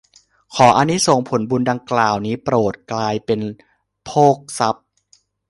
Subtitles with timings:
[0.55, 3.39] ขออานิสงส์ผลบุญดังกล่าวนี้โปรดกลายเป็น
[4.05, 4.85] โภคทรัพย์